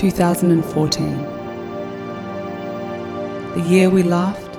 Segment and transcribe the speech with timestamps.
[0.00, 1.18] 2014.
[3.52, 4.56] The year we laughed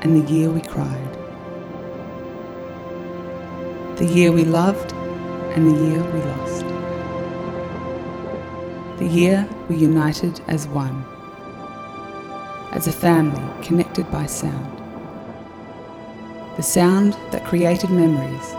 [0.00, 1.12] and the year we cried.
[3.98, 4.94] The year we loved
[5.52, 6.64] and the year we lost.
[8.98, 11.04] The year we united as one,
[12.72, 14.78] as a family connected by sound.
[16.56, 18.54] The sound that created memories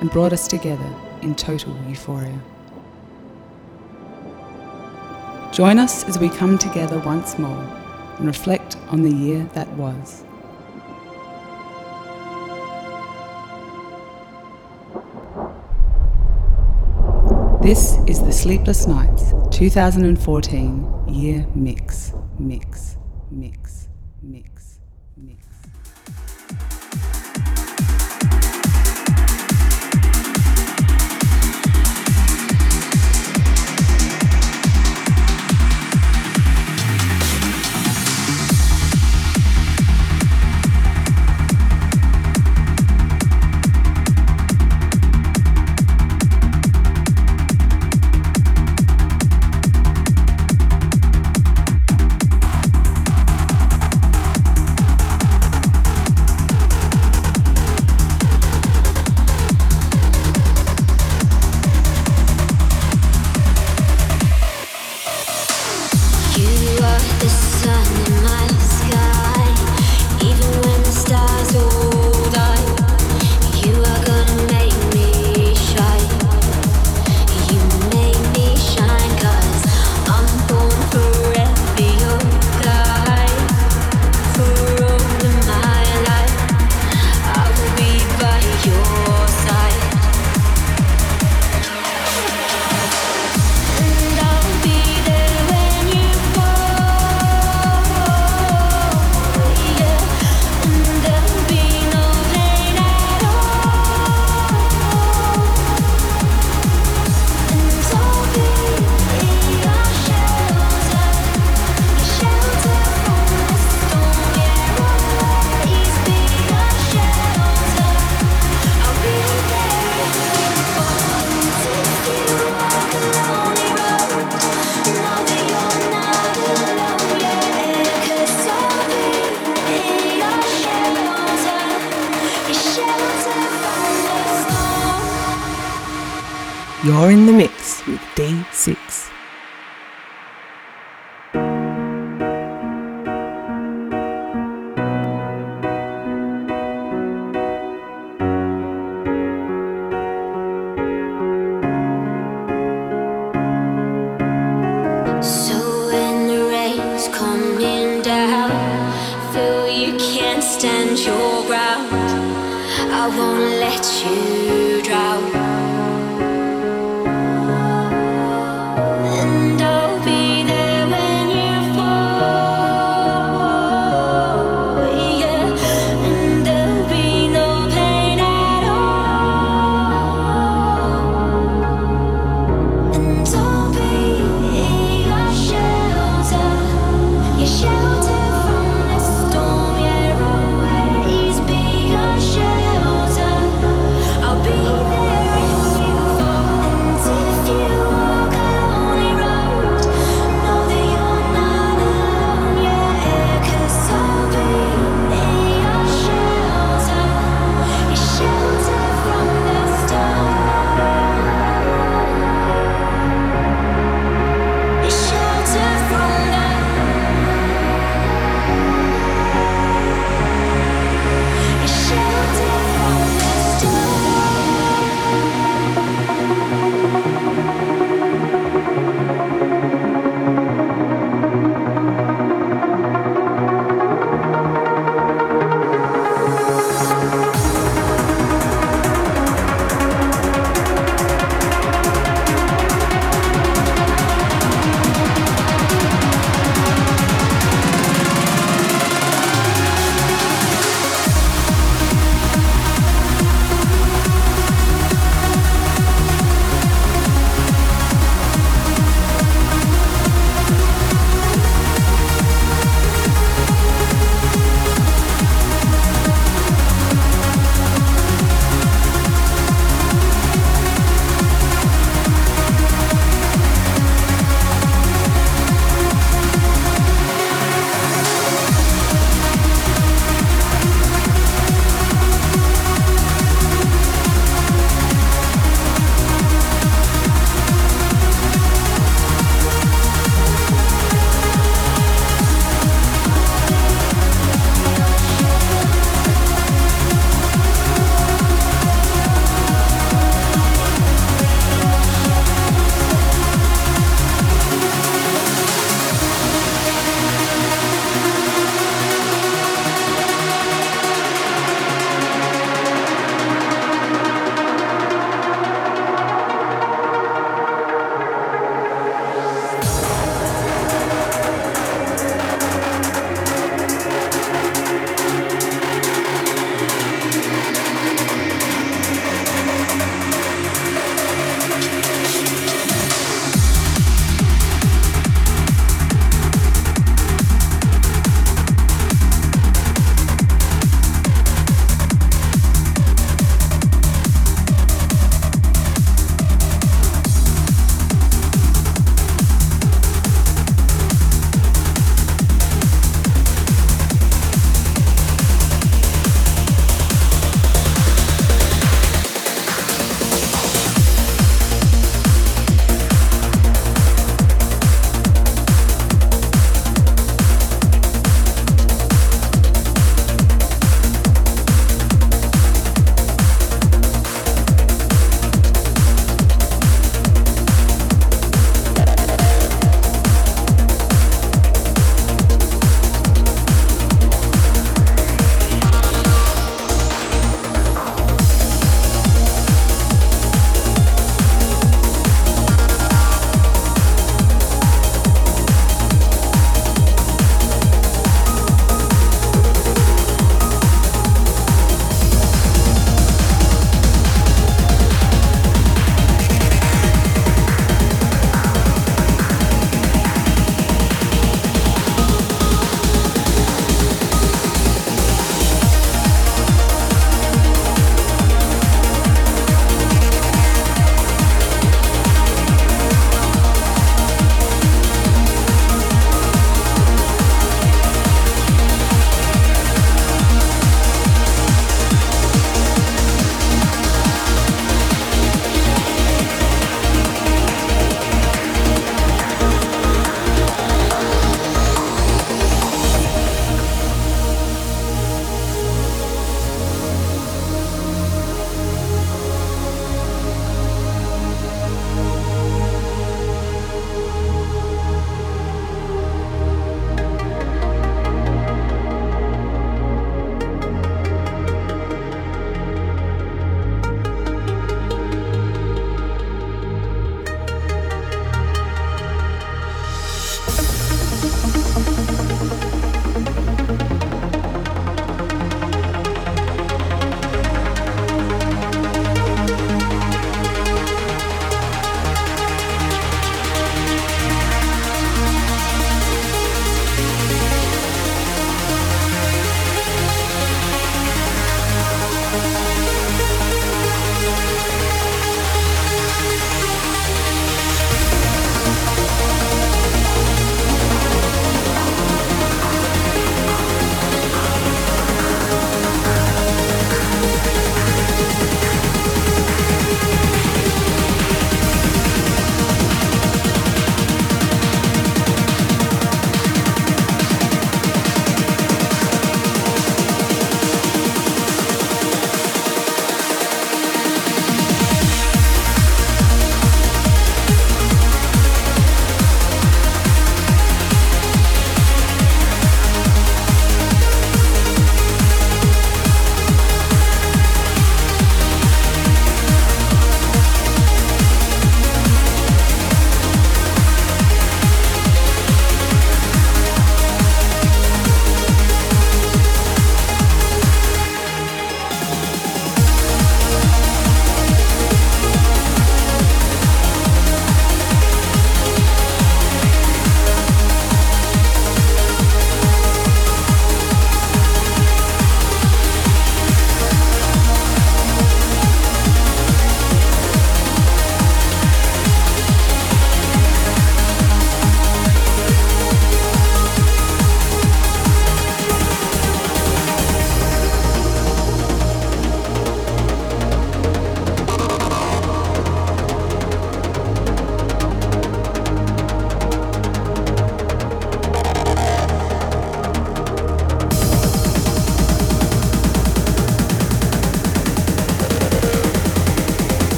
[0.00, 2.40] and brought us together in total euphoria.
[5.54, 7.62] Join us as we come together once more
[8.18, 10.24] and reflect on the year that was.
[17.62, 22.96] This is the Sleepless Nights 2014 Year Mix, Mix,
[23.30, 23.73] Mix,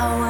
[0.00, 0.29] I want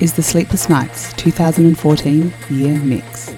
[0.00, 3.37] is the Sleepless Nights 2014 year mix.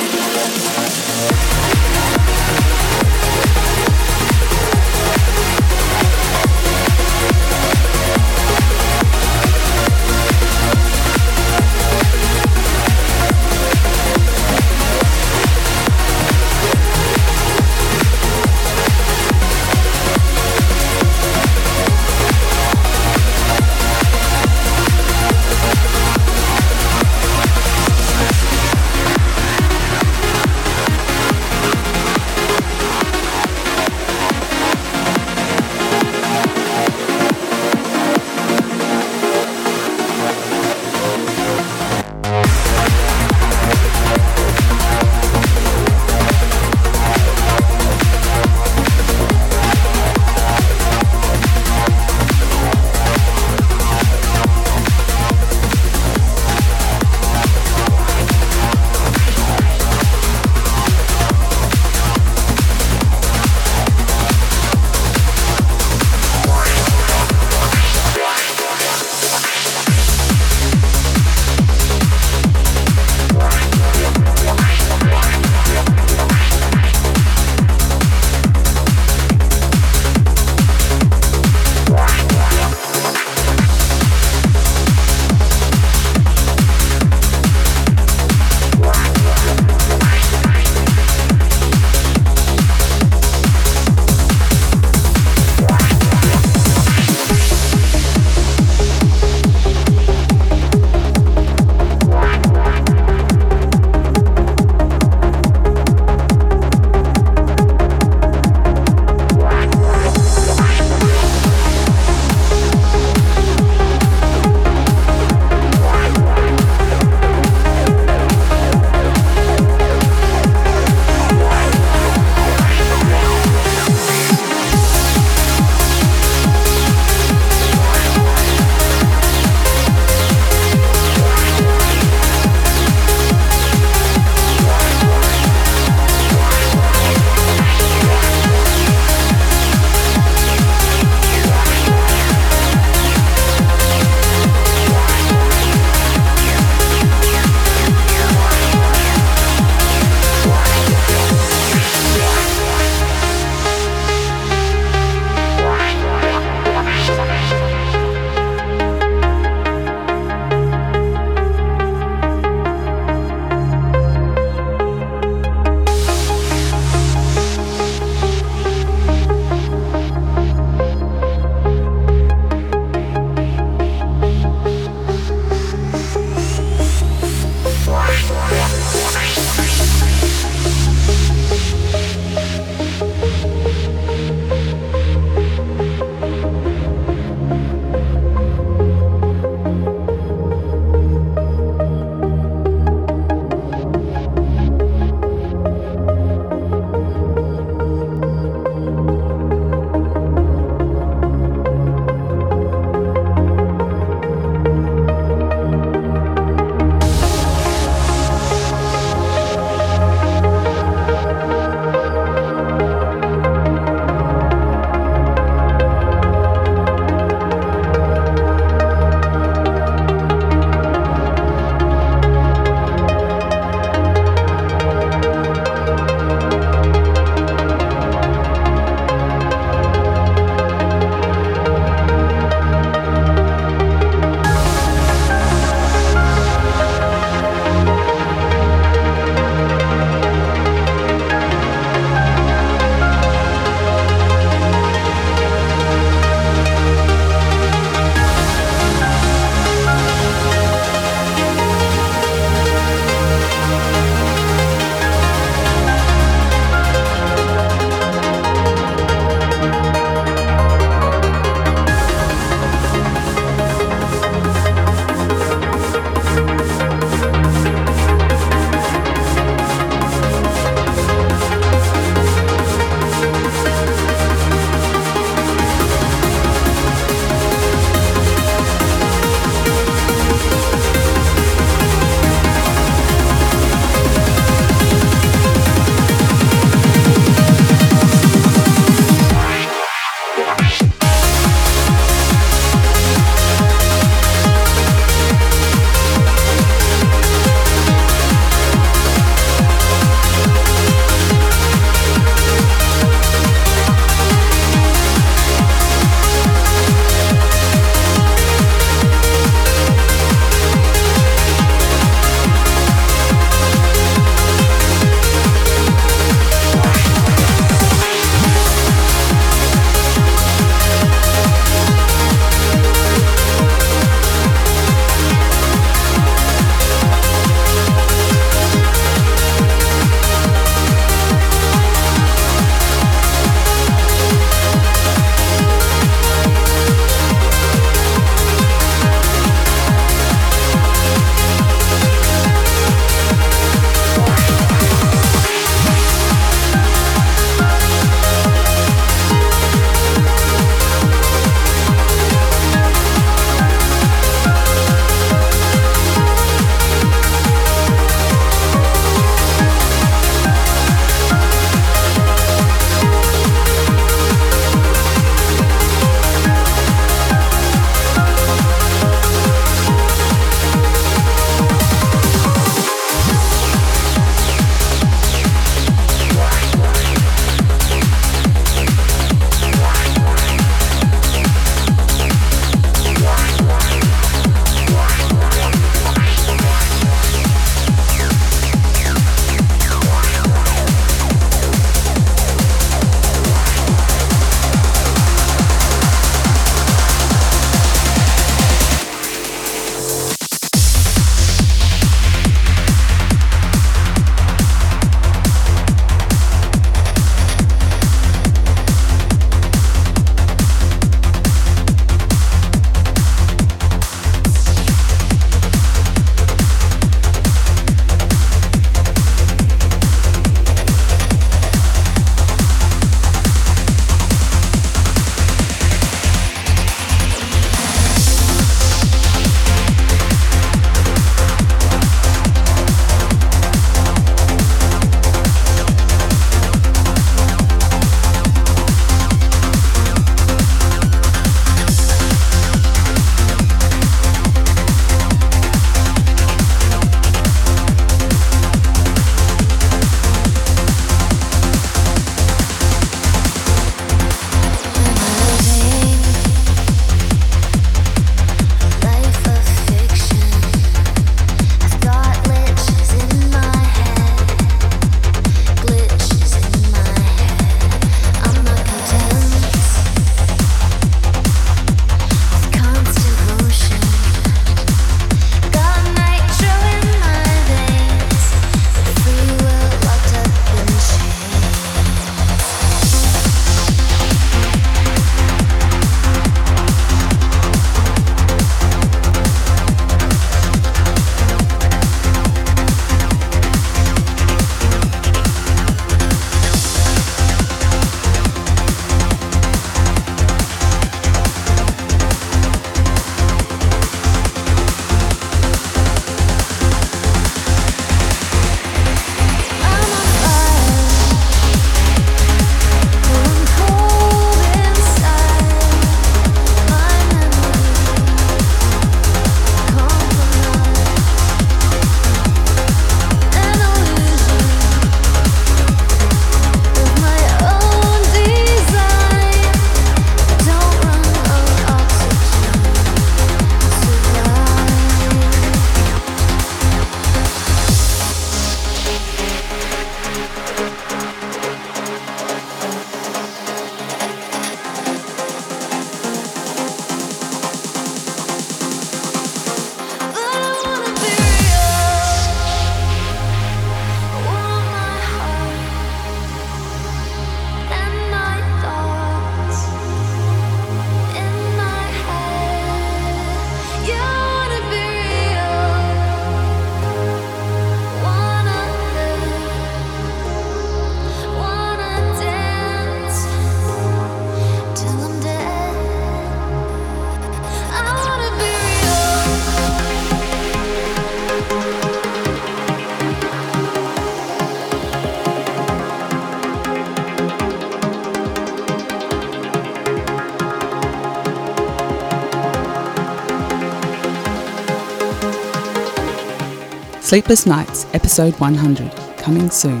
[597.34, 600.00] Sleepless Nights, episode 100, coming soon.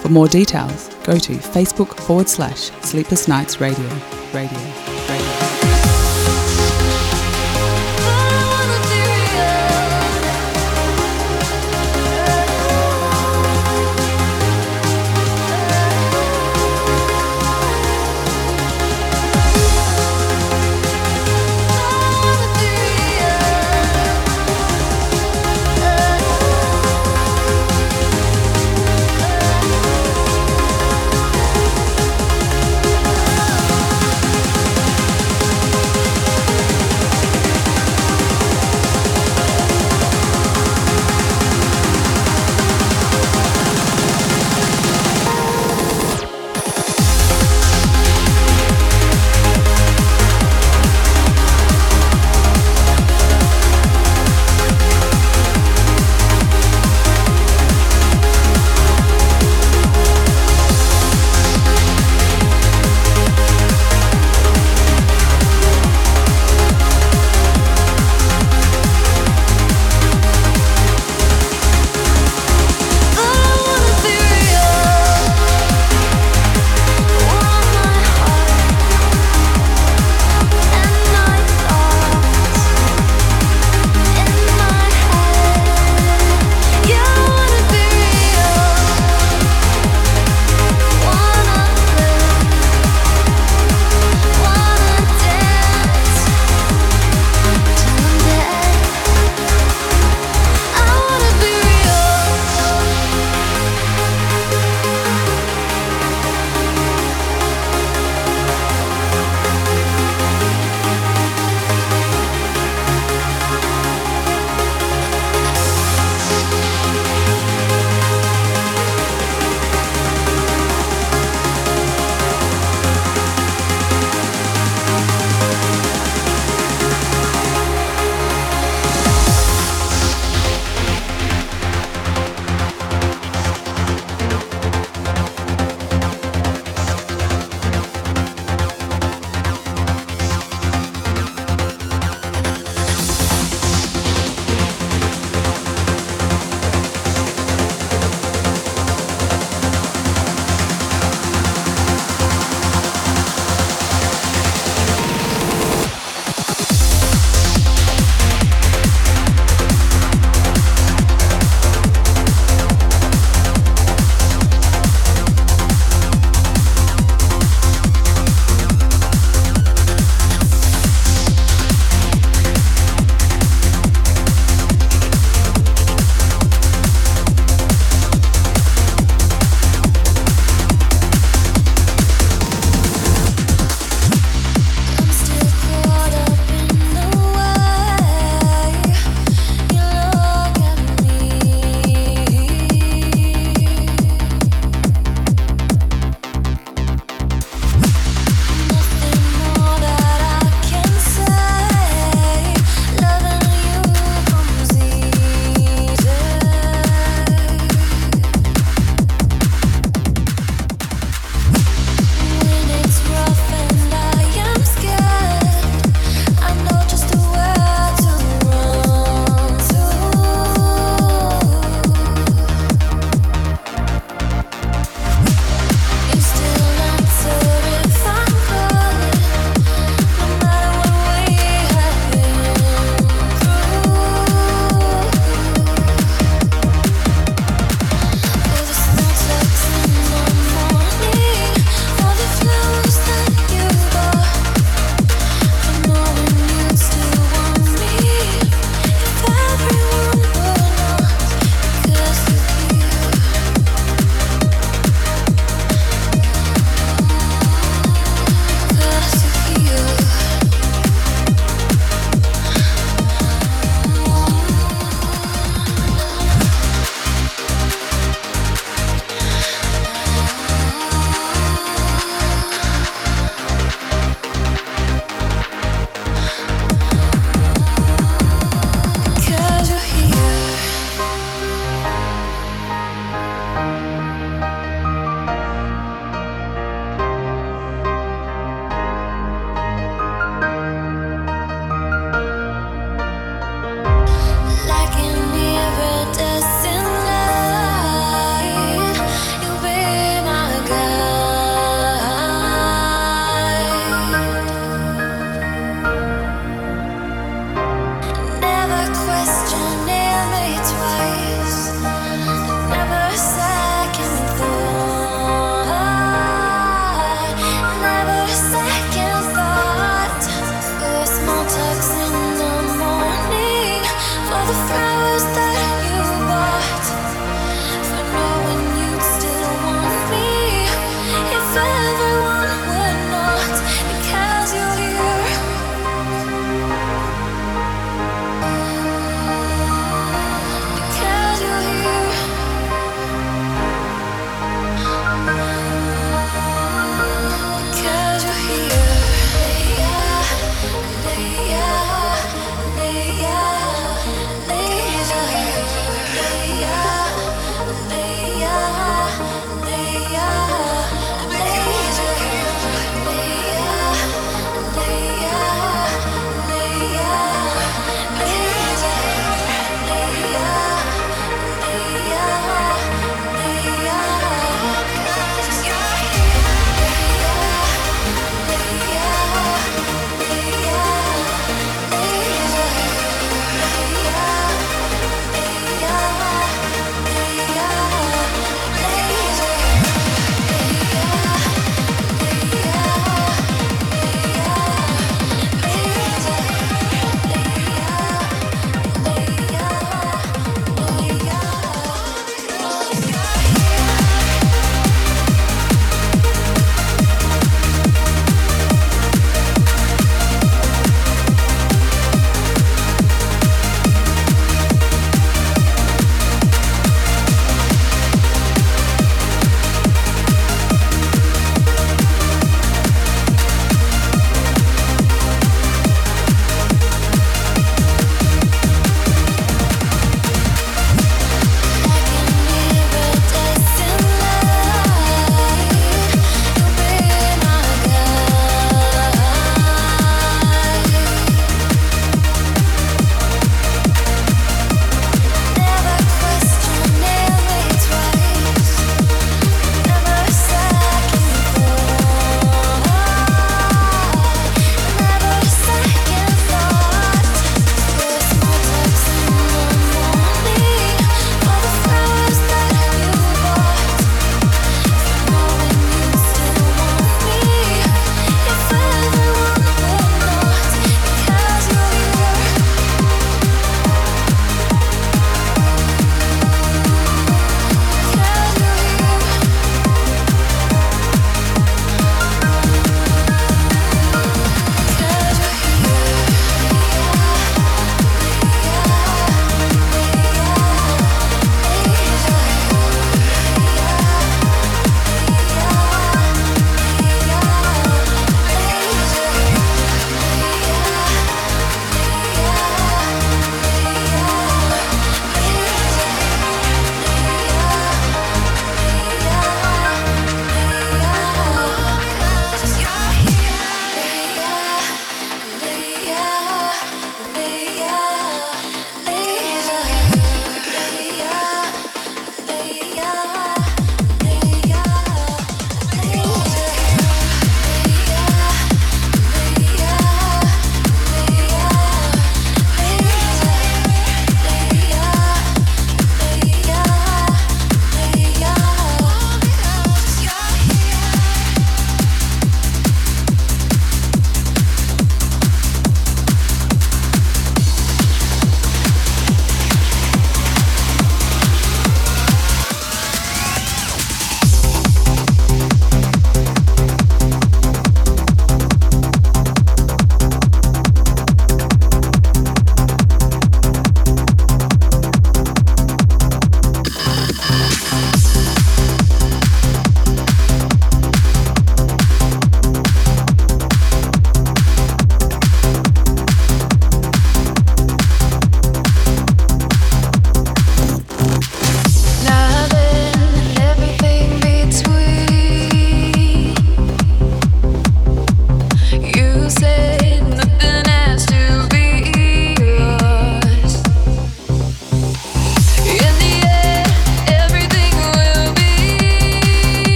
[0.00, 3.86] For more details, go to Facebook forward slash Sleepless Nights Radio.
[4.32, 4.91] Radio.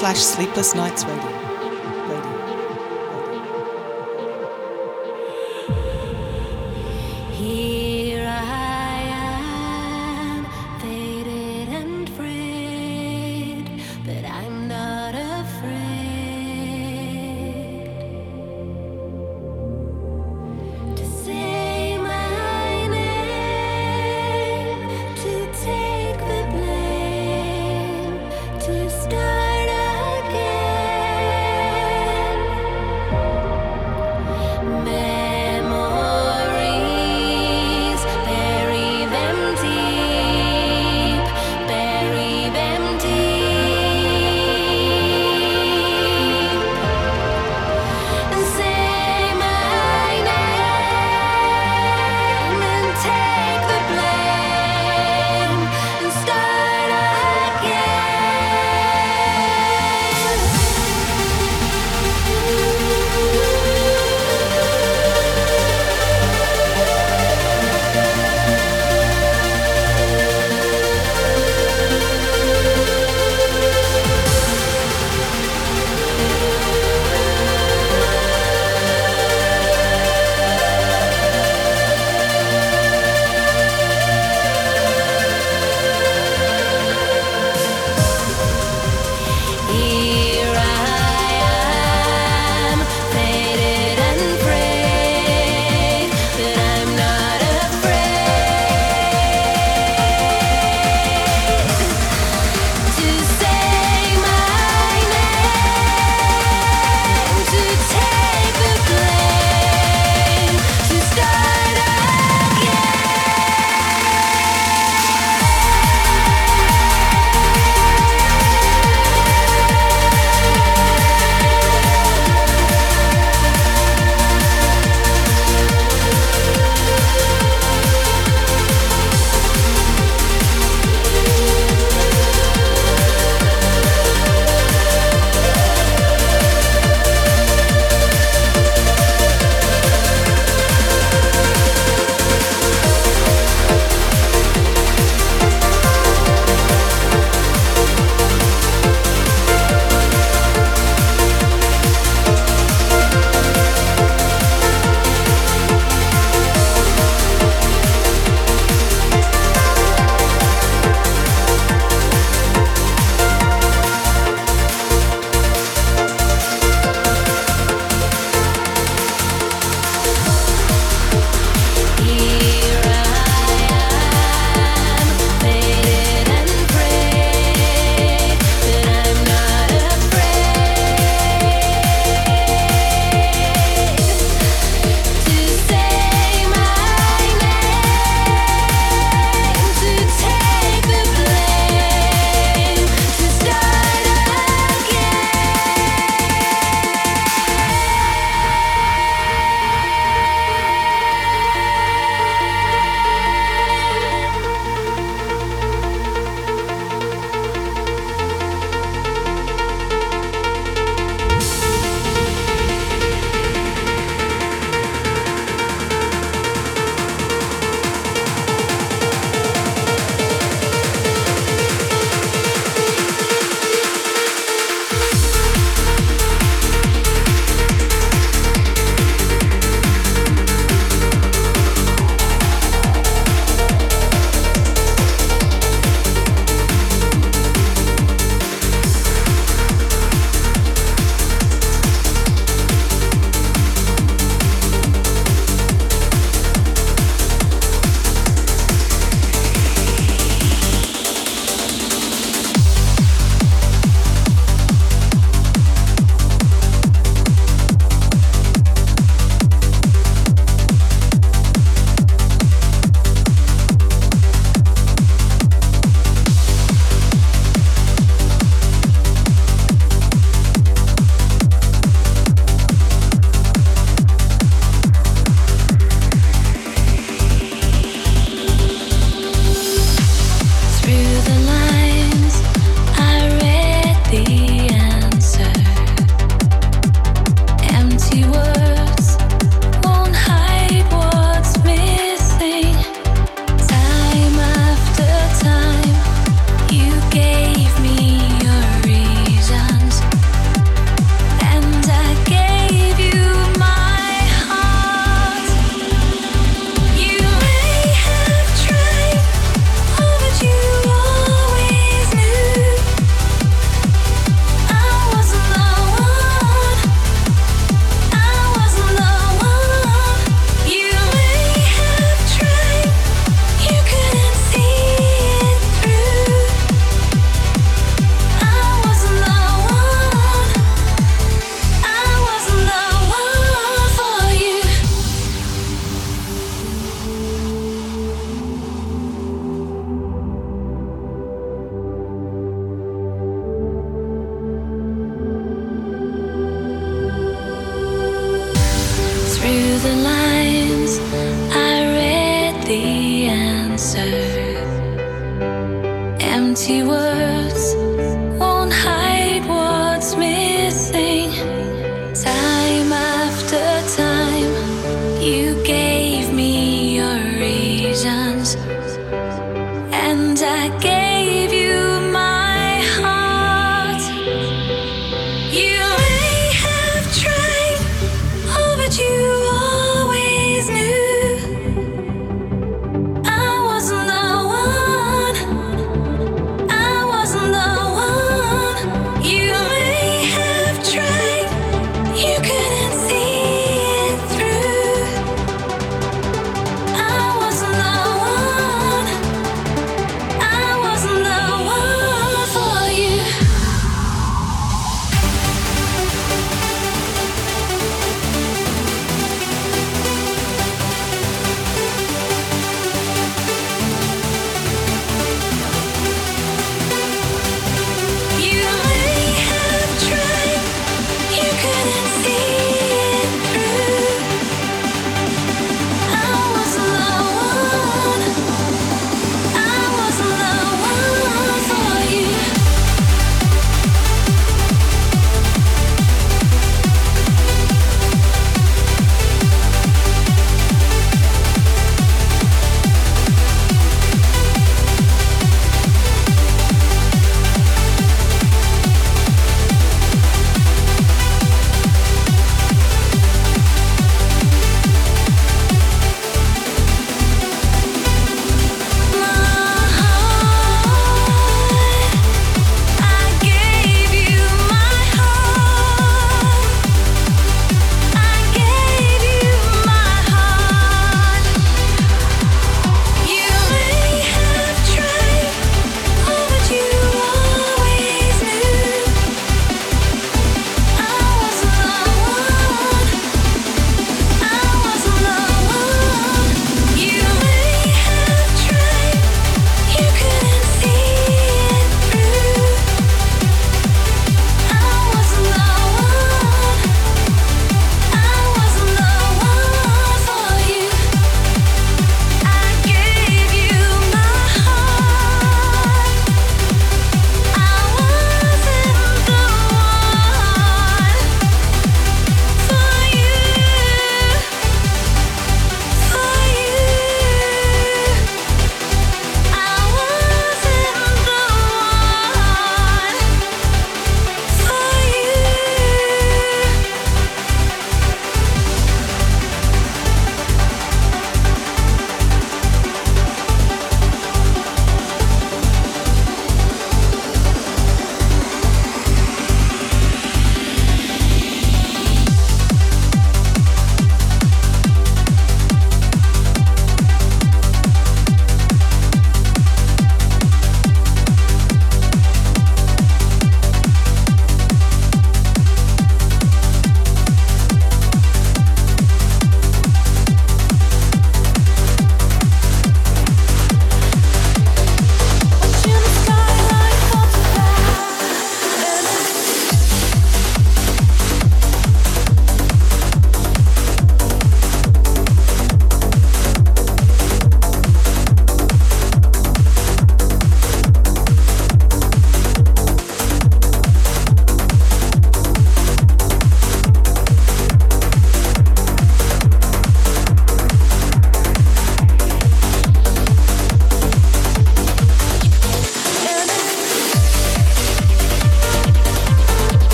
[0.00, 1.29] Slash Sleepless Nights Radio.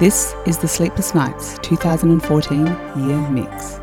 [0.00, 2.64] This is the Sleepless Nights 2014
[3.06, 3.80] year mix.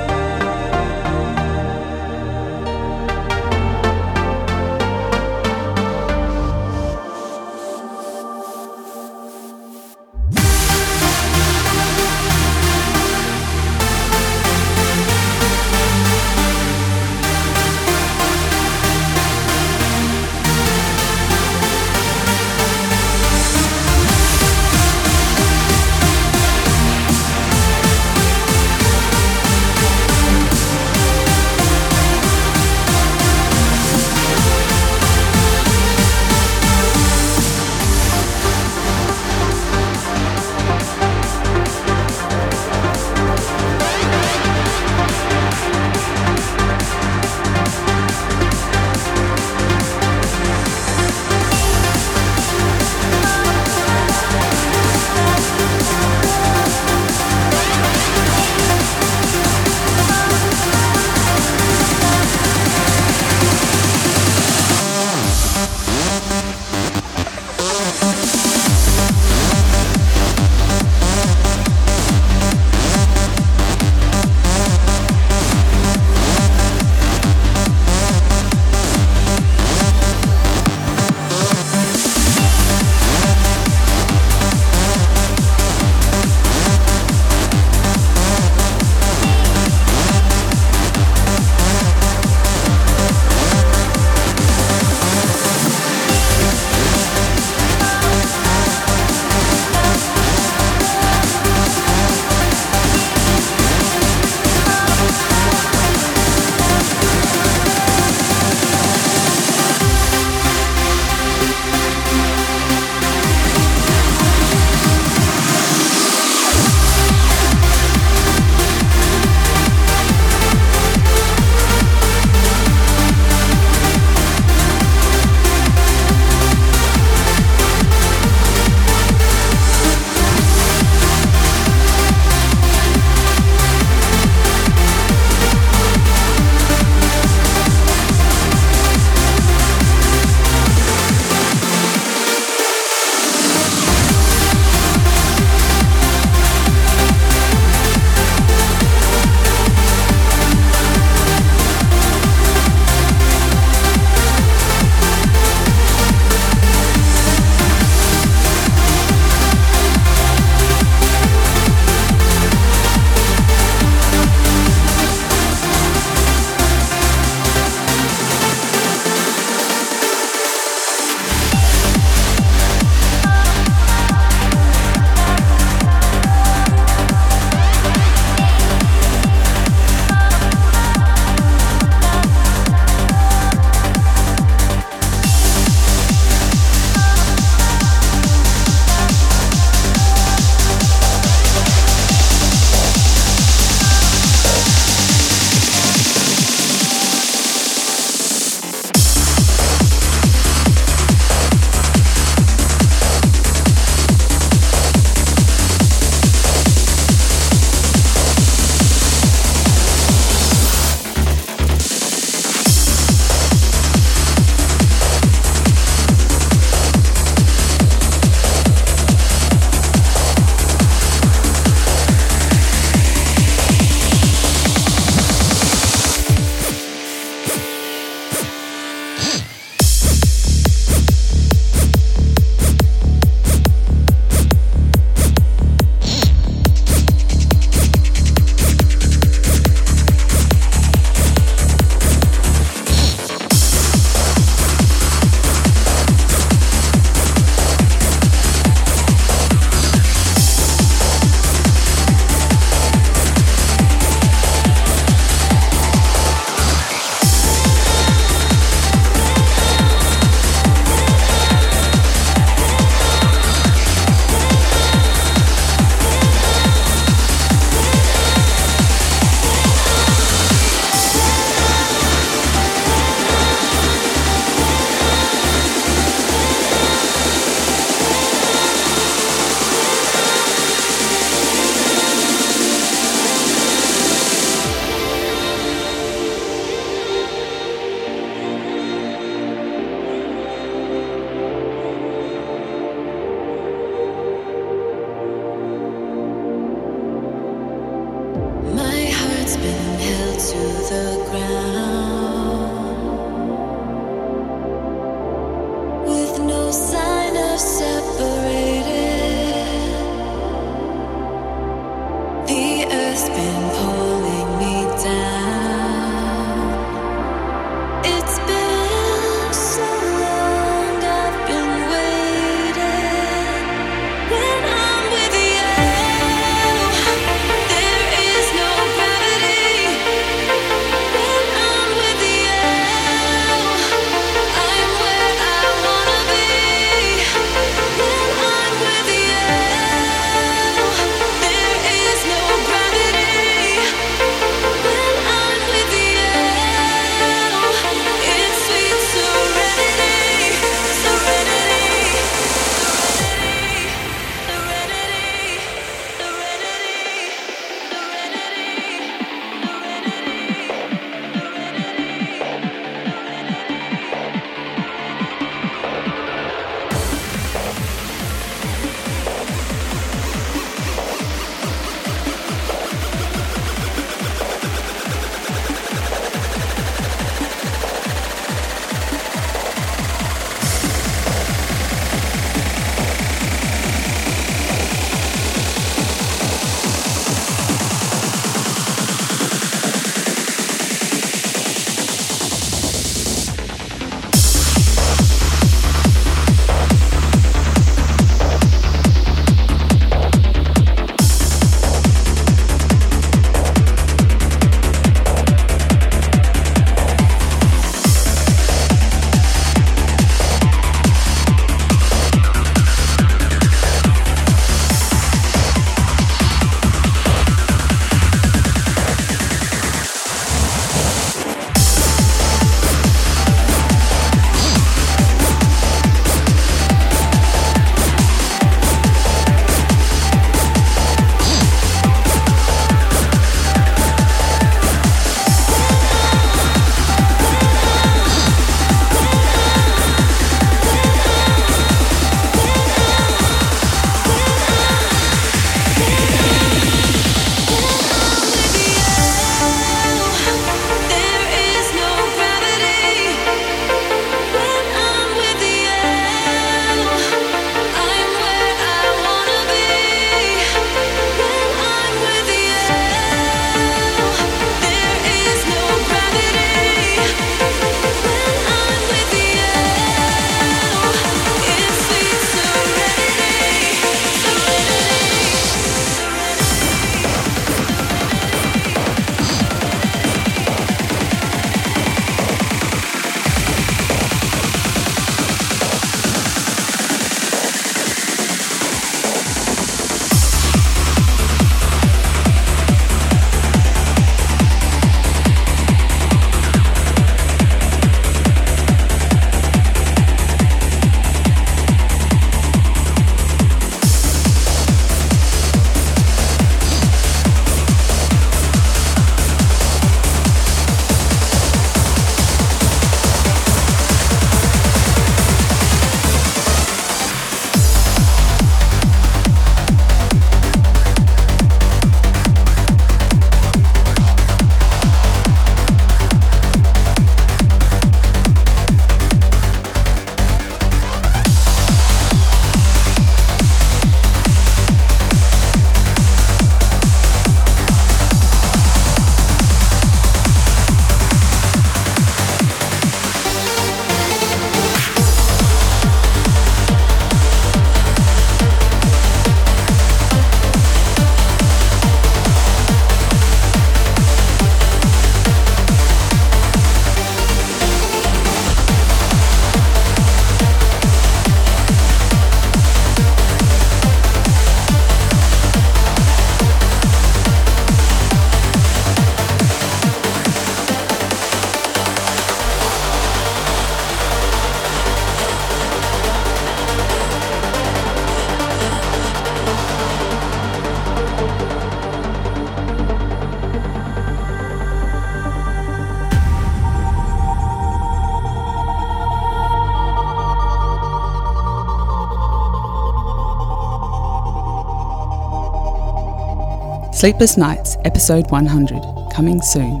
[597.18, 599.02] Sleepless Nights, episode 100,
[599.34, 600.00] coming soon.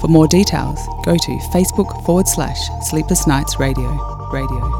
[0.00, 2.58] For more details, go to Facebook forward slash
[2.88, 3.90] Sleepless Nights Radio.
[4.32, 4.73] Radio.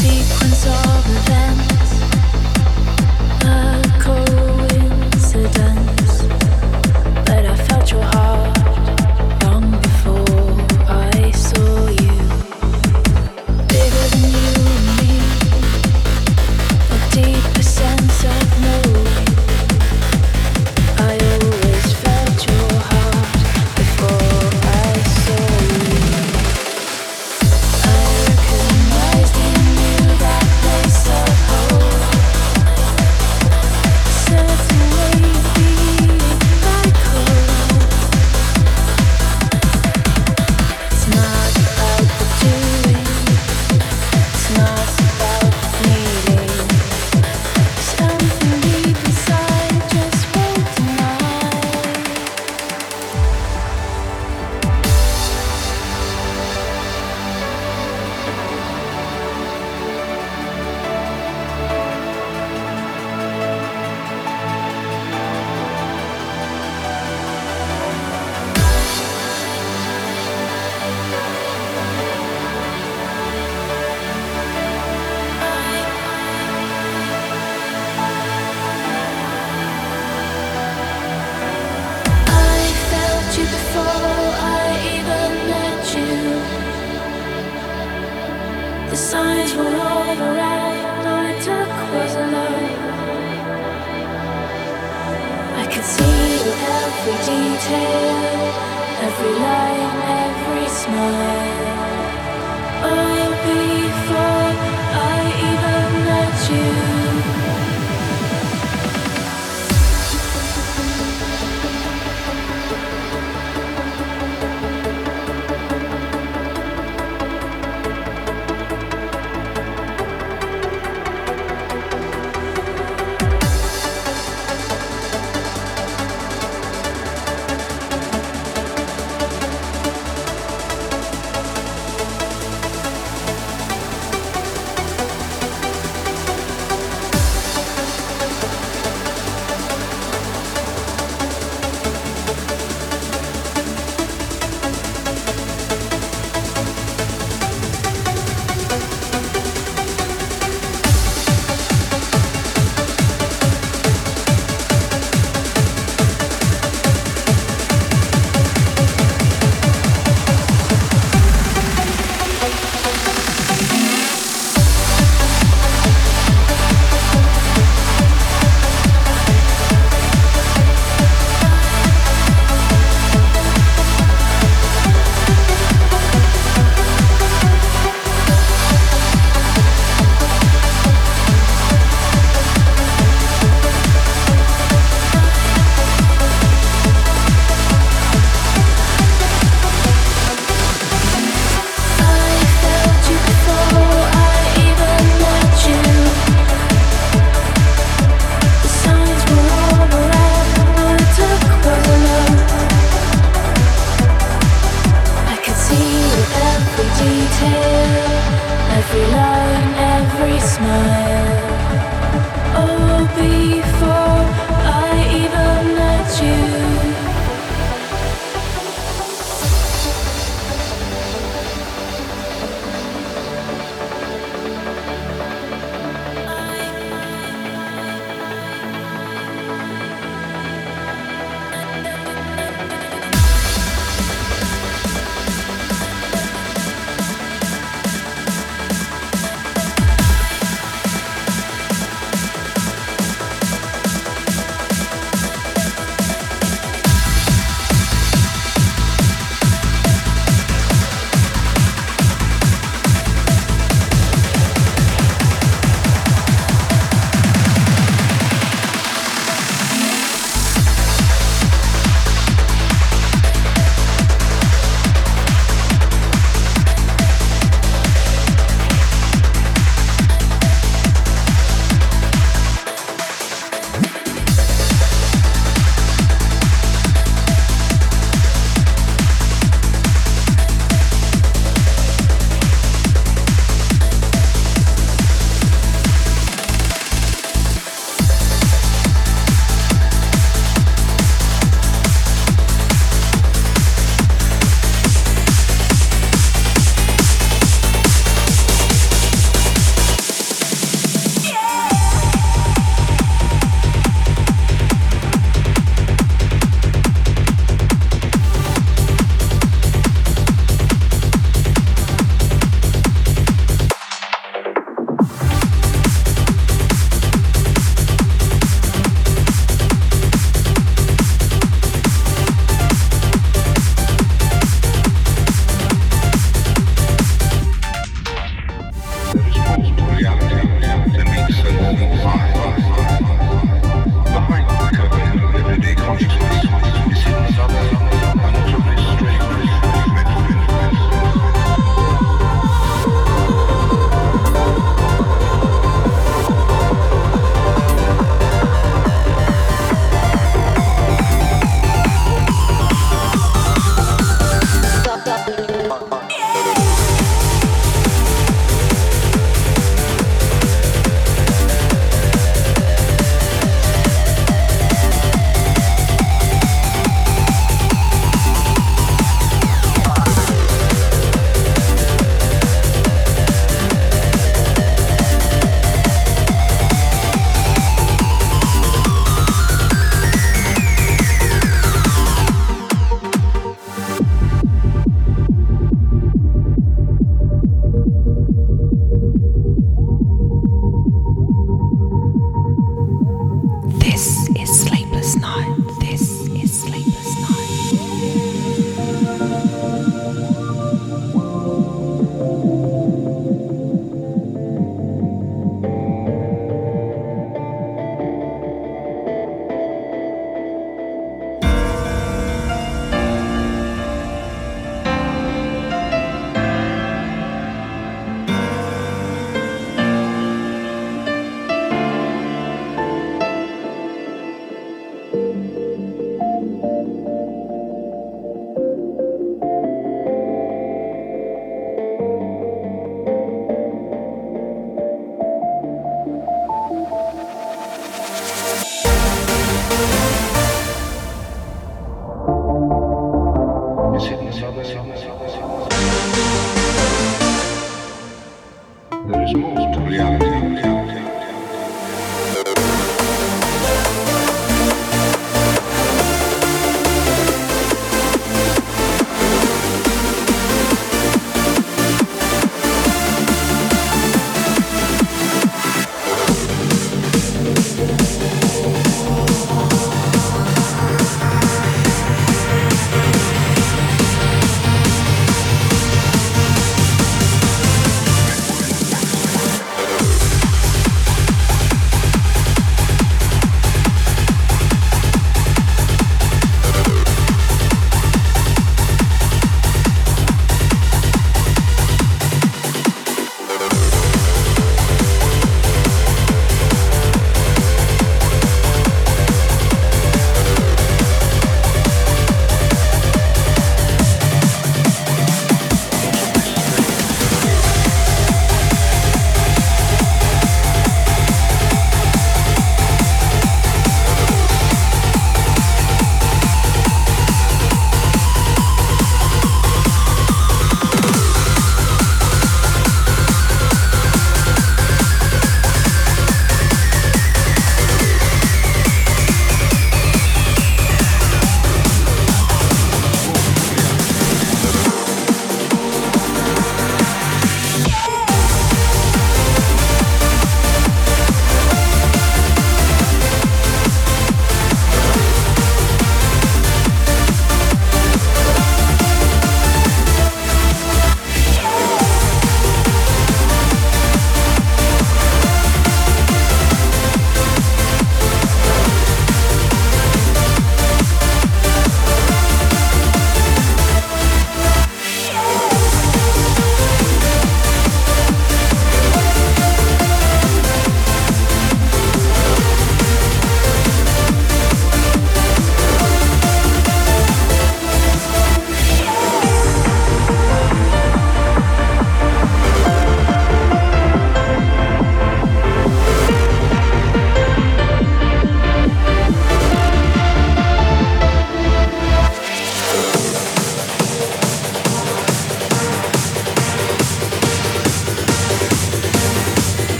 [0.00, 2.09] sequence of events.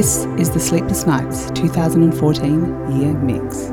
[0.00, 3.69] This is the Sleepless Nights 2014 year mix.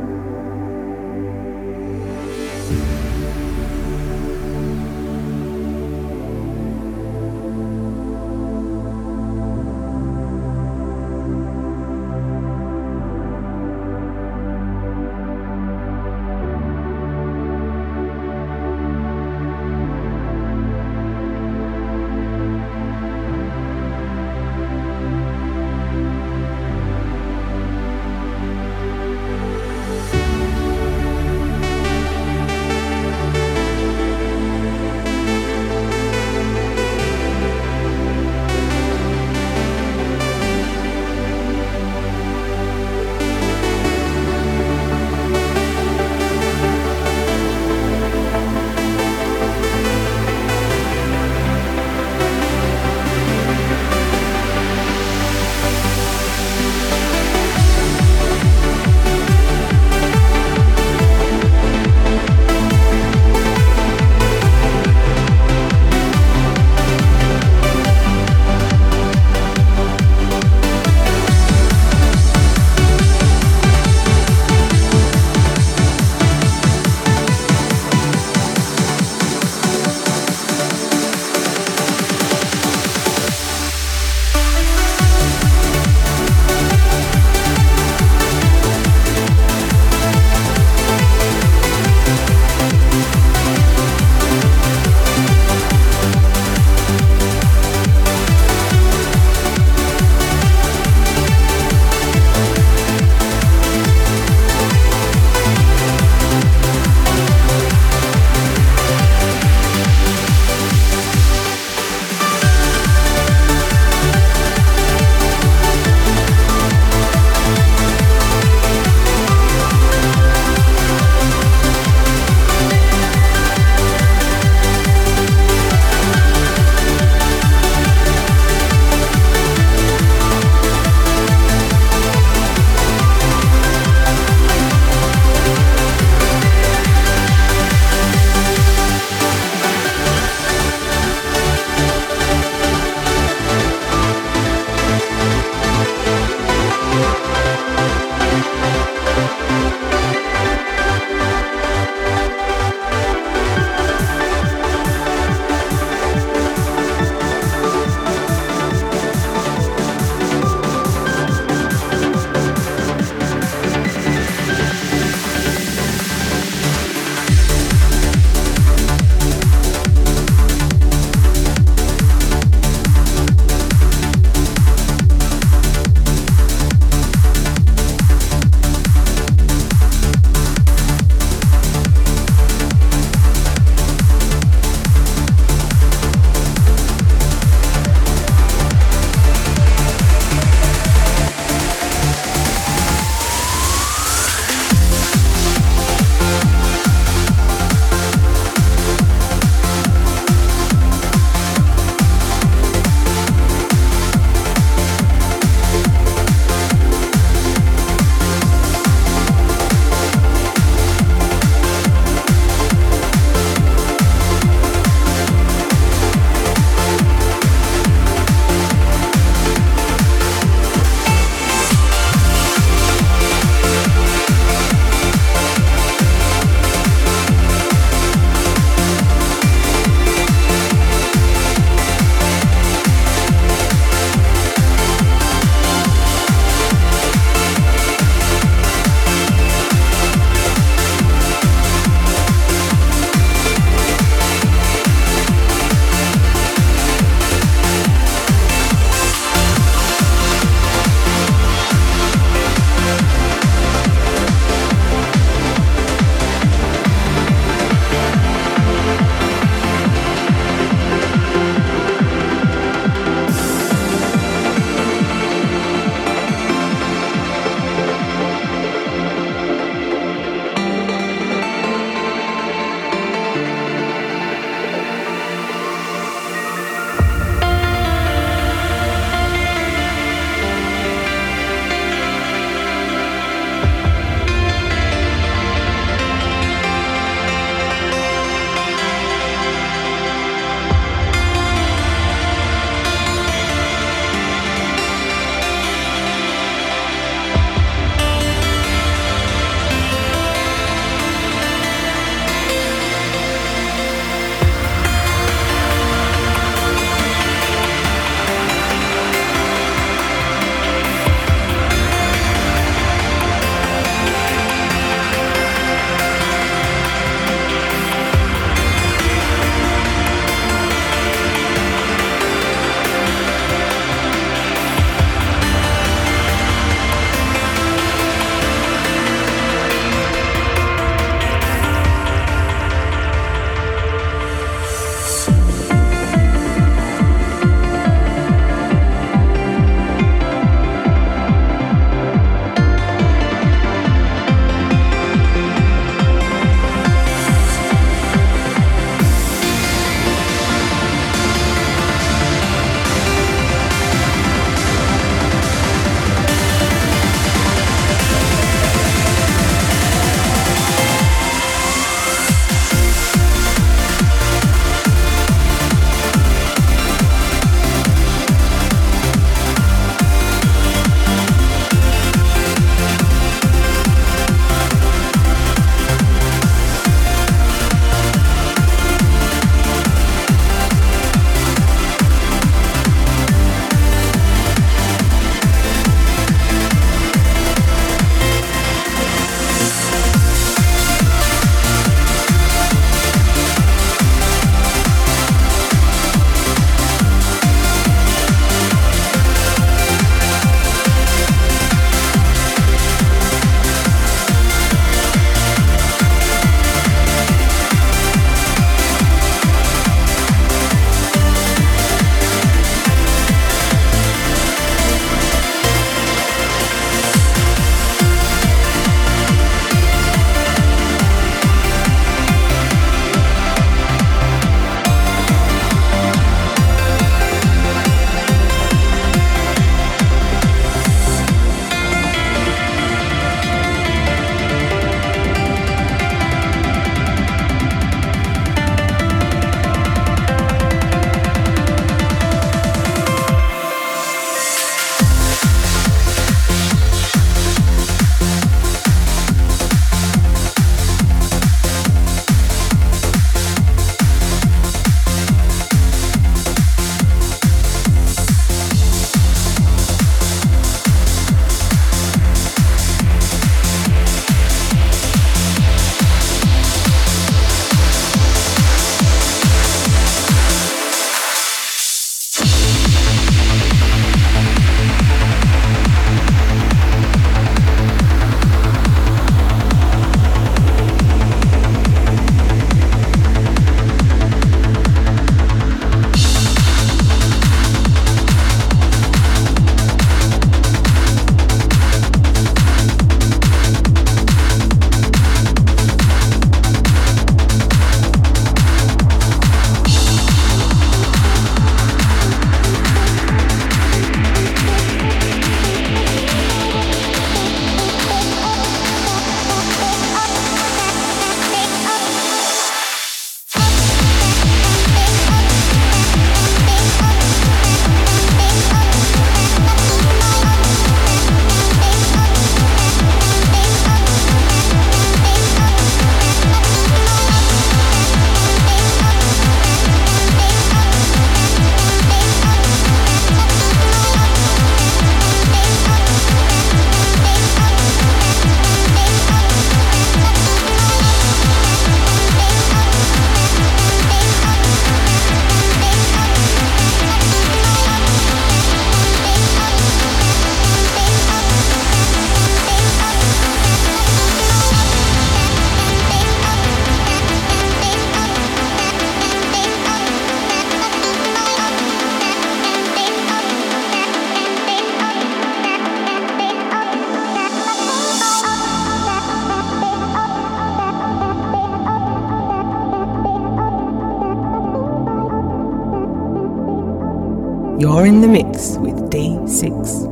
[577.88, 580.07] You're in the mix with D6.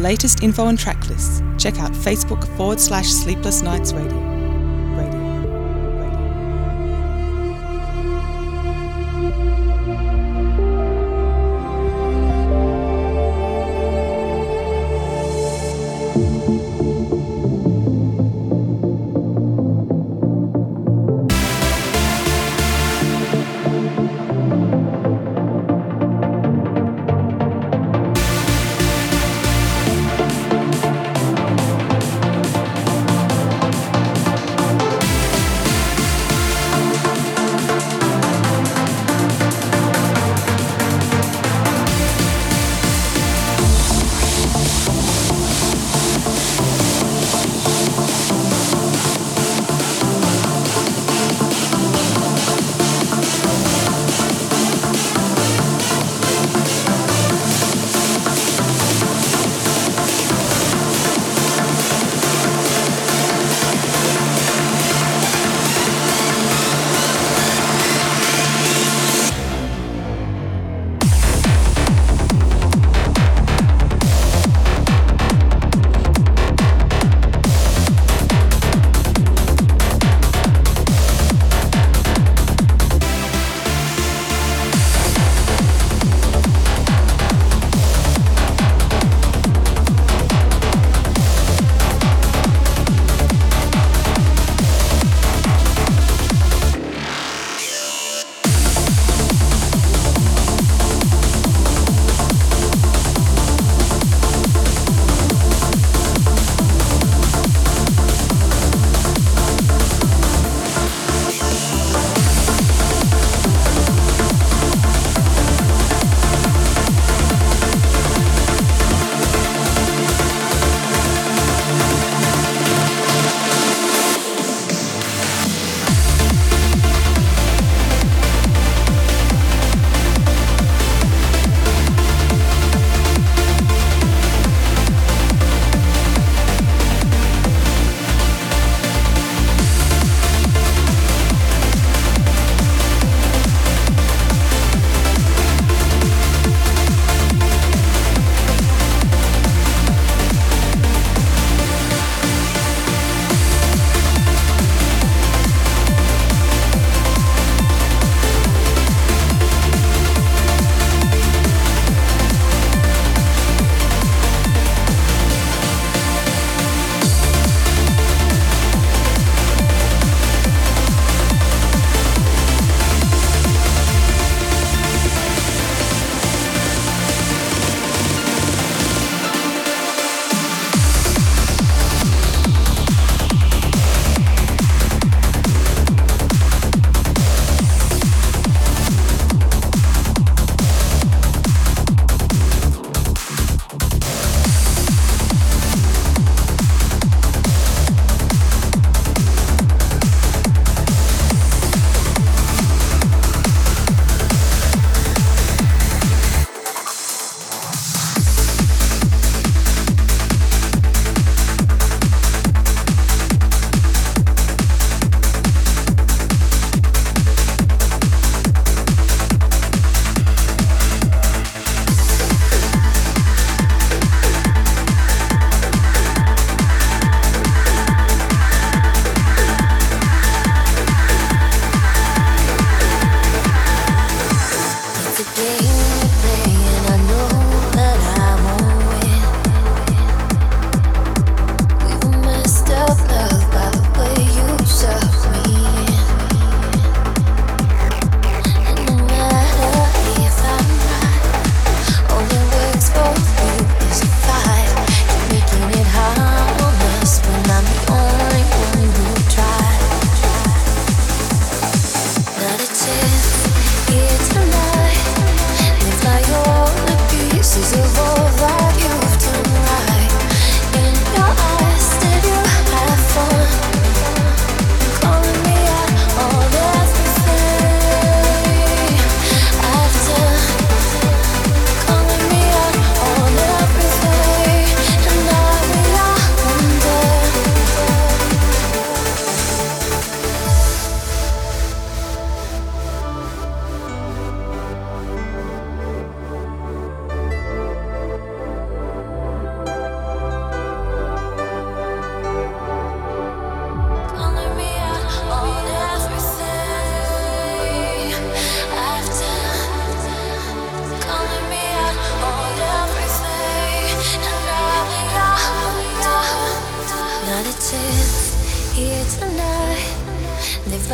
[0.00, 4.29] latest info and track lists, check out Facebook forward slash Sleepless Nights Radio.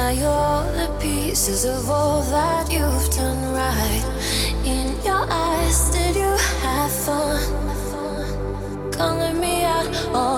[0.06, 4.04] All the pieces of all that you've done right.
[4.64, 7.42] In your eyes, did you have fun?
[8.92, 10.35] Calling me out oh,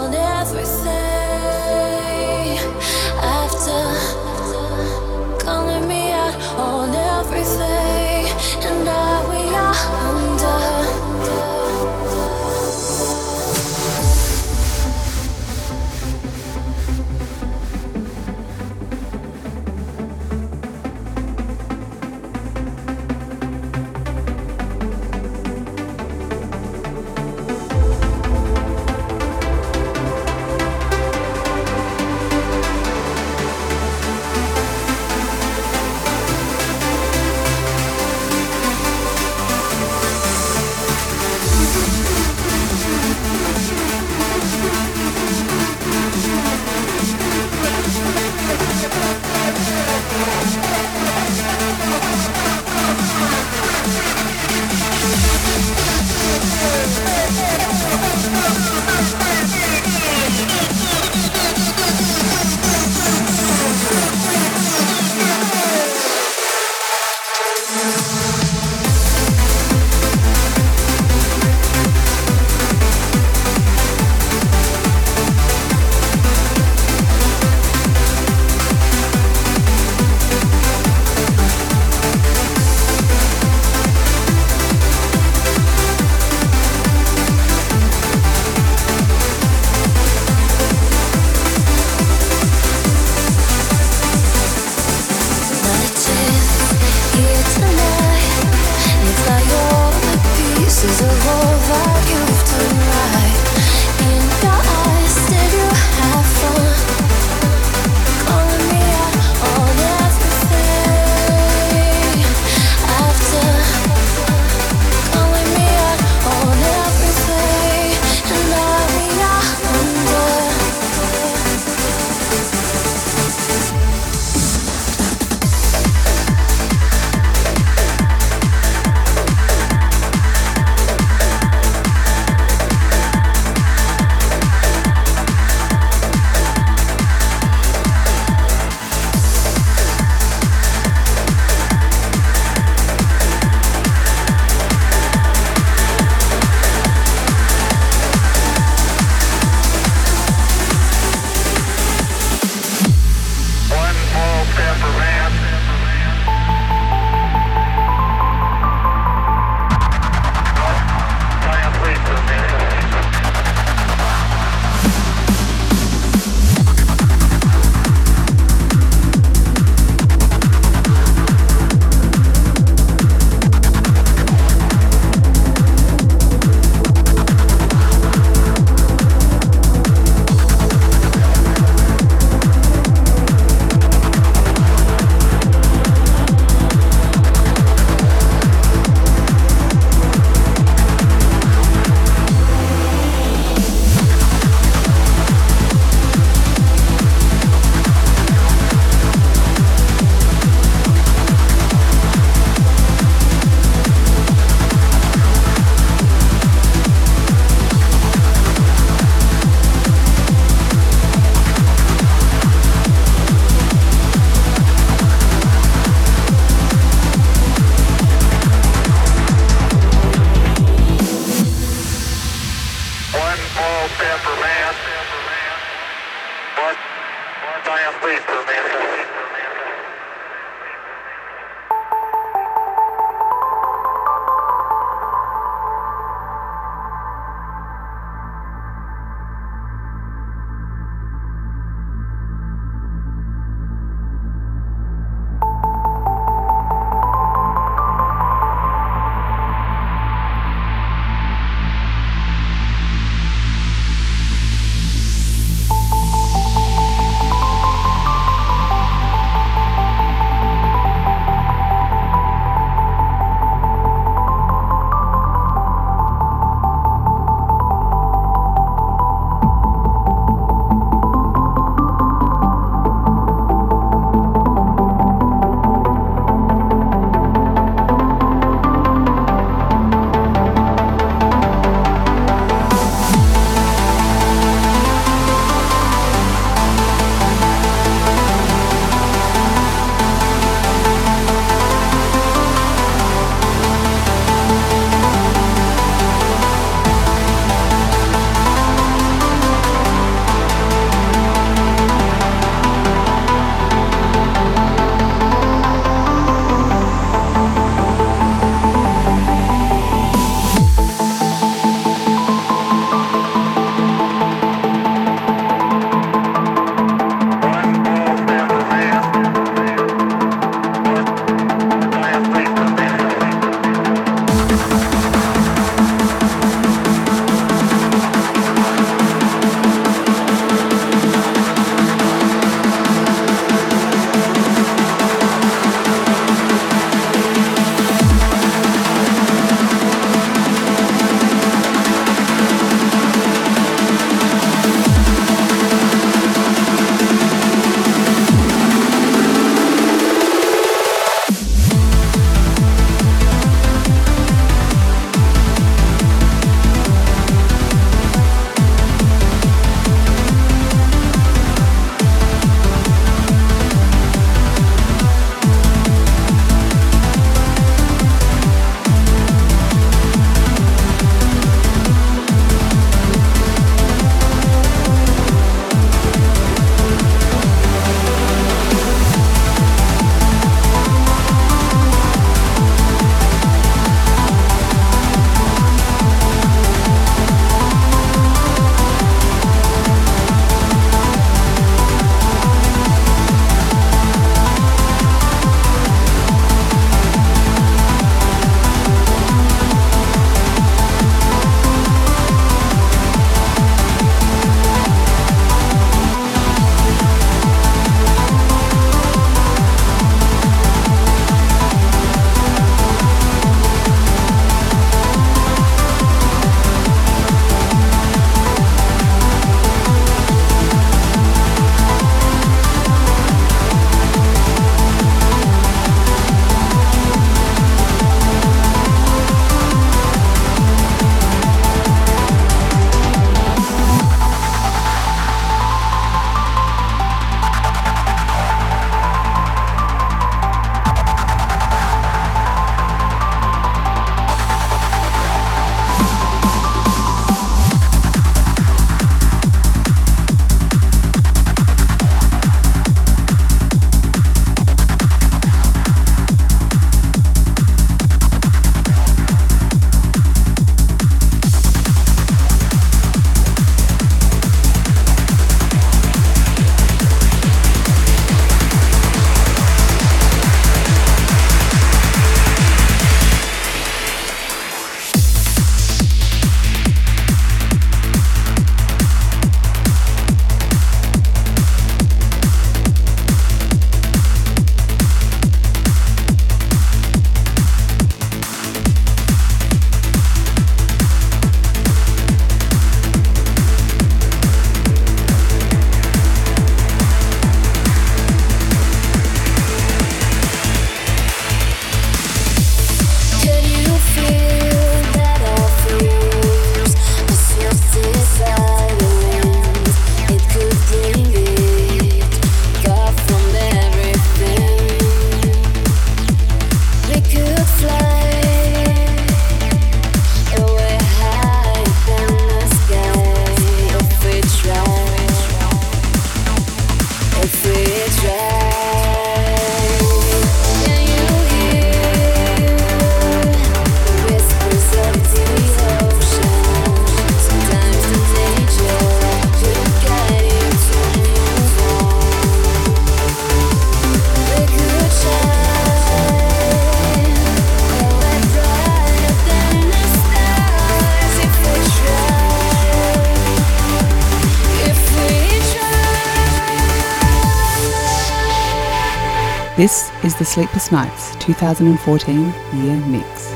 [560.58, 563.50] Sleepless Nights 2014 year mix.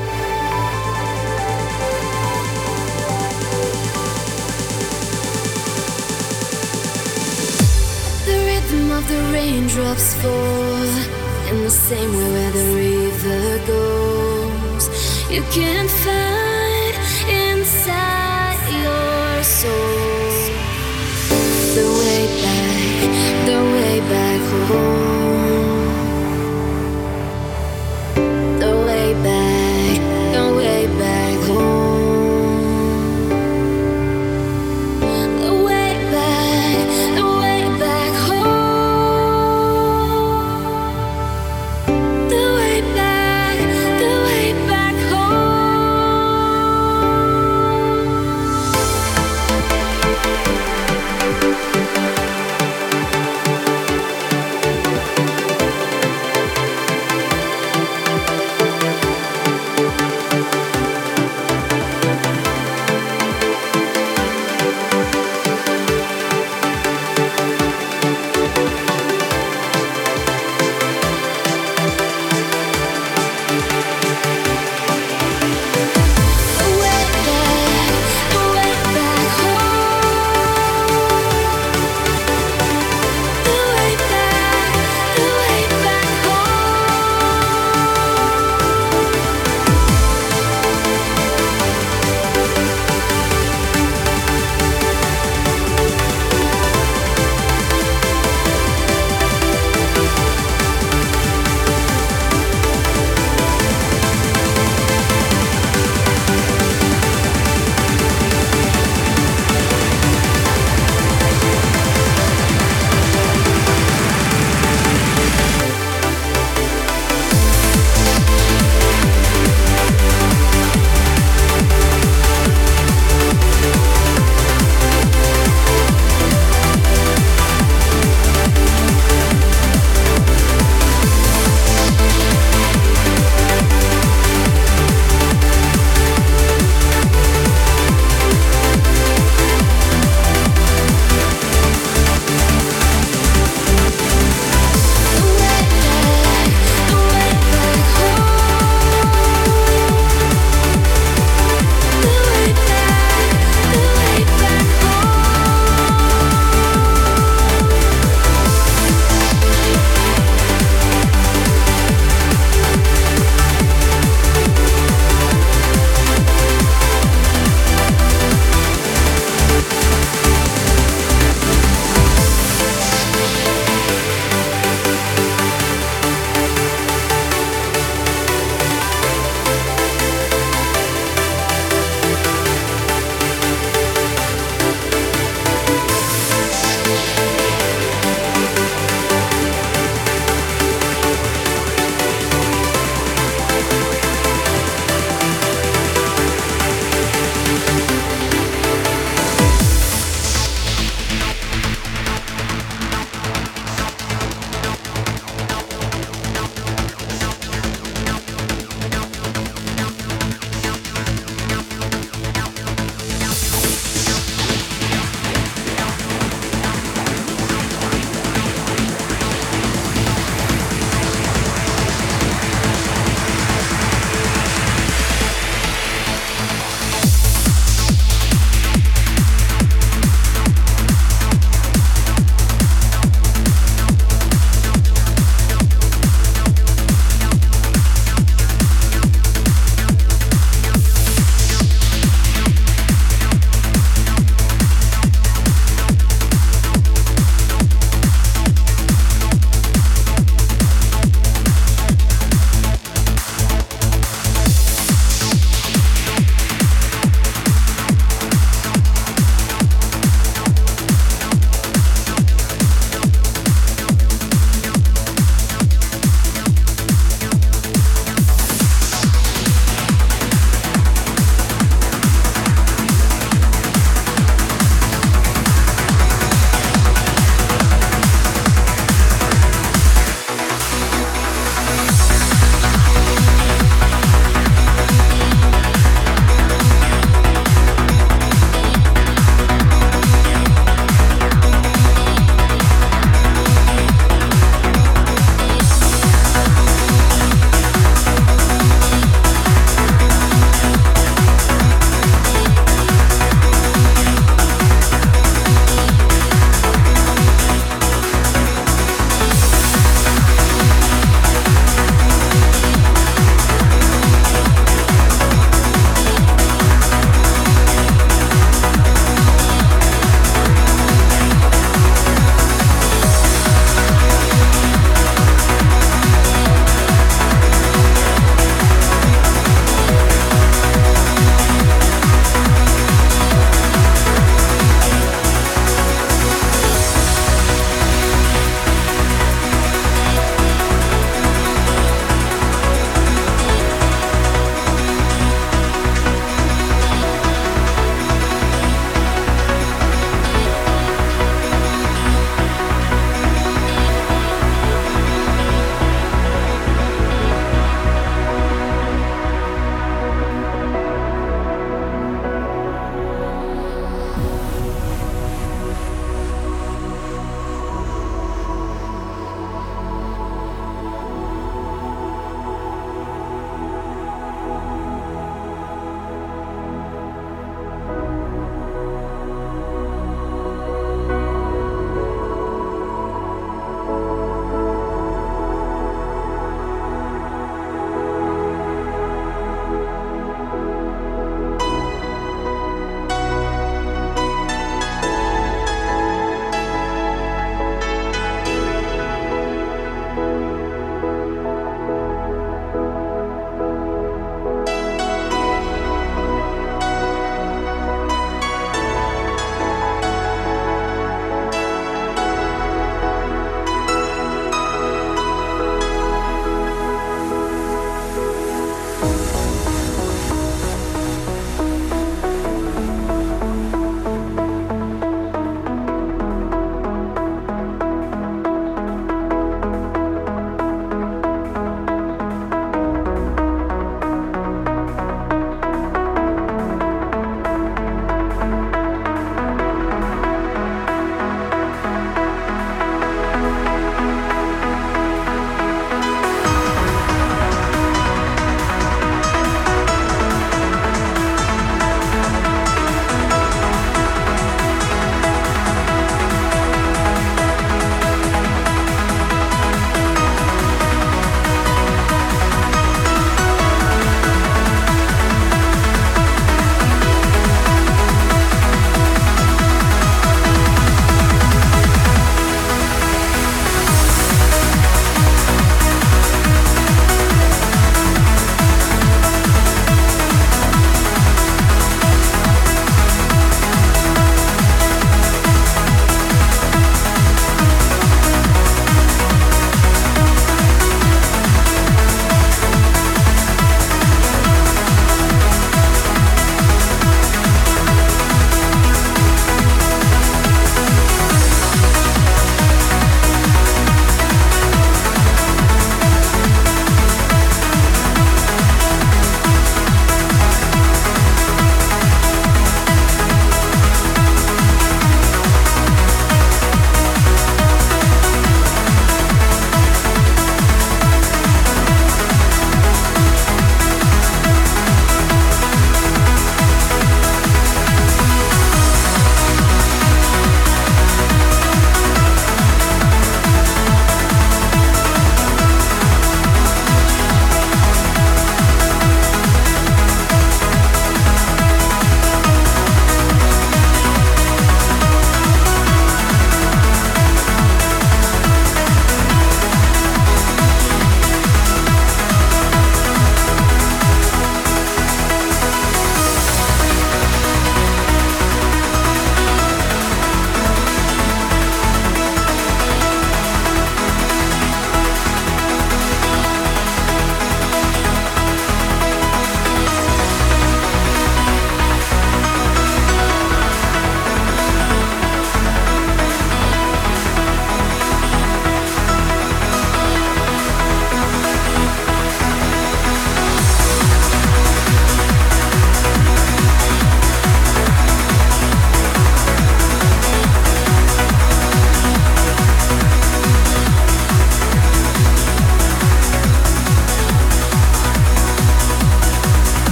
[8.23, 10.87] The rhythm of the raindrops fall
[11.49, 14.87] in the same way where the river goes.
[15.29, 16.95] You can find
[17.27, 20.39] inside your soul
[21.75, 25.42] the way back, the way back home.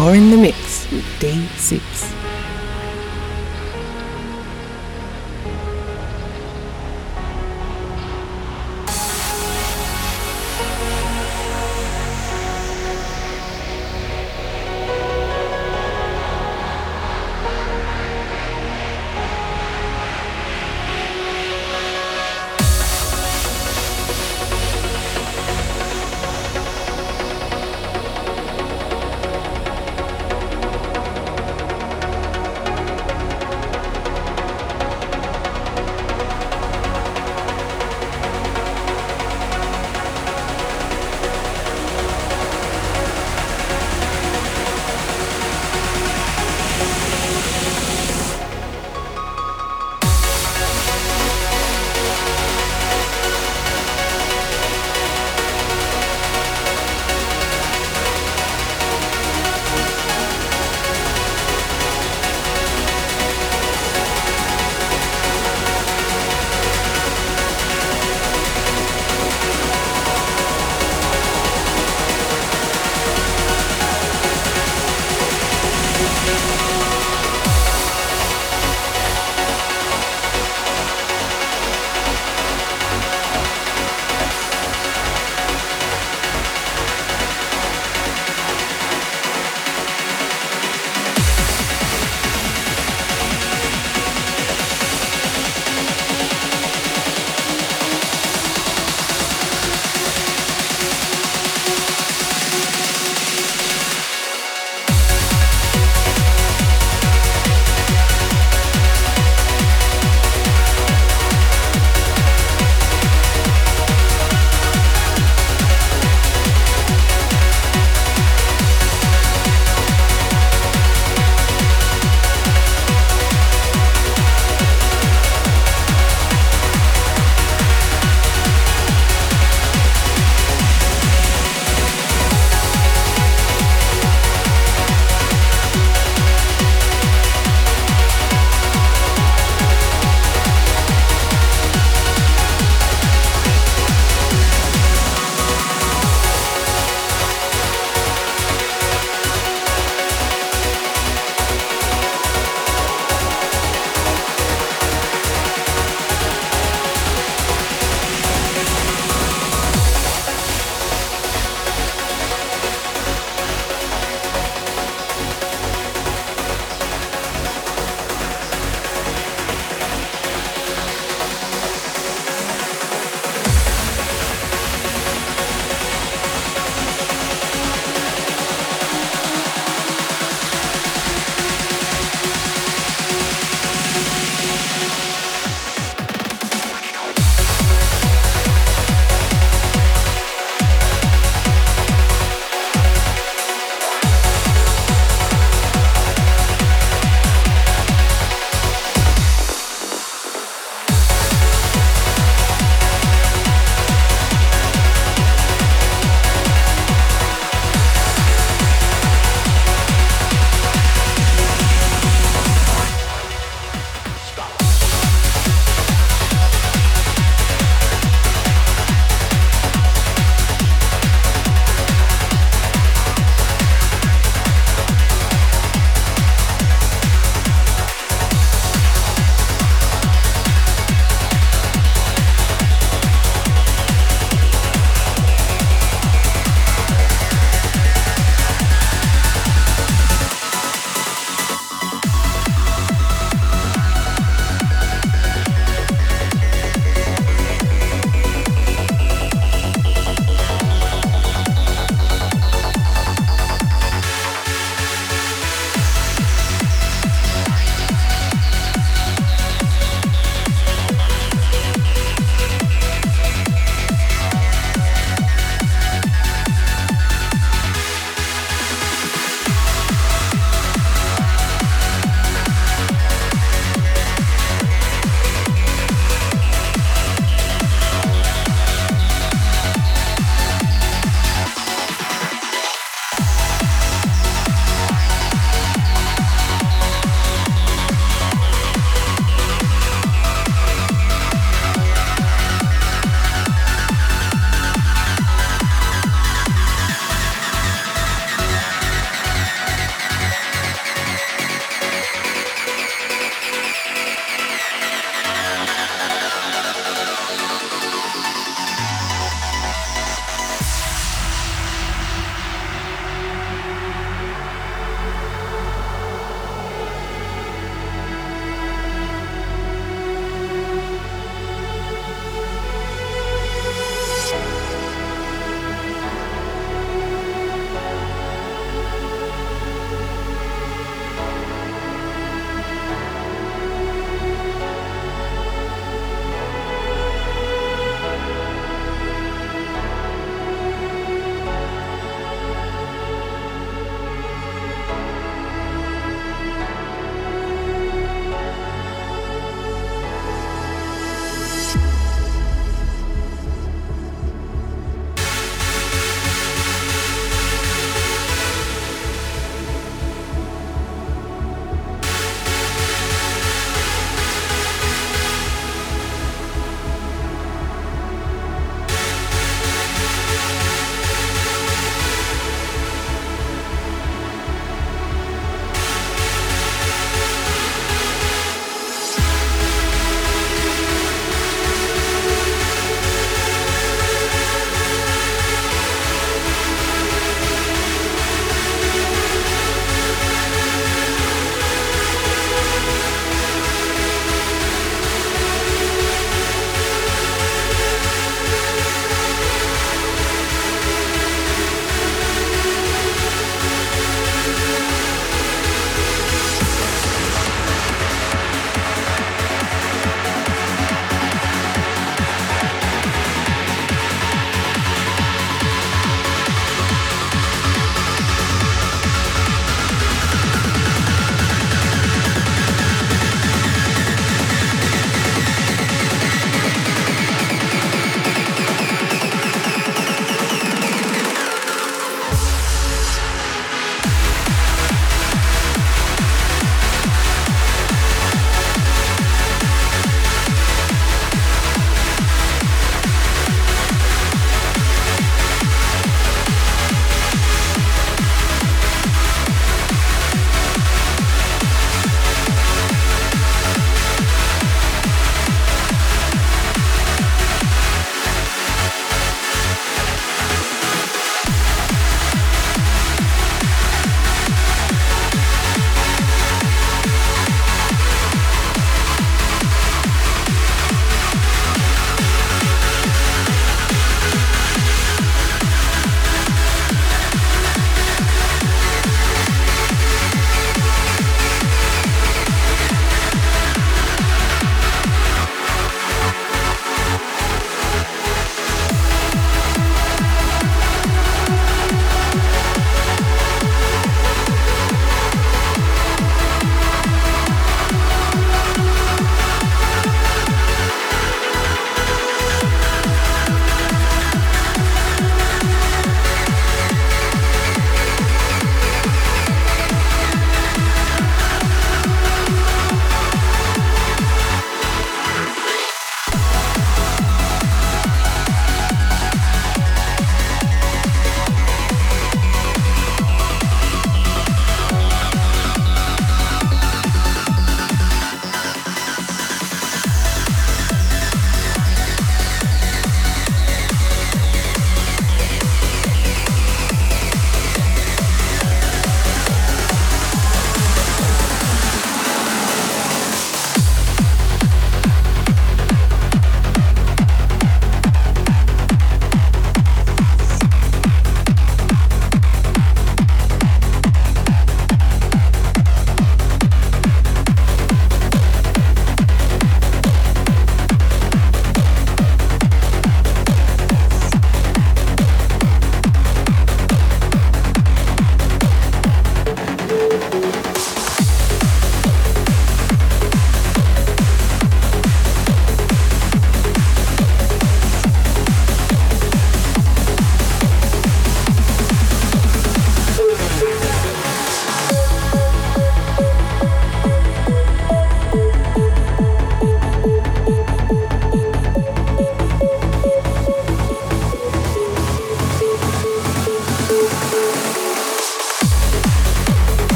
[0.00, 0.49] You're in the mix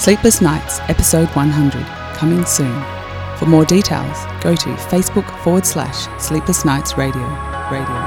[0.00, 1.84] Sleepless Nights, episode 100,
[2.16, 2.72] coming soon.
[3.36, 7.20] For more details, go to Facebook forward slash Sleepless Nights Radio.
[7.70, 7.99] Radio.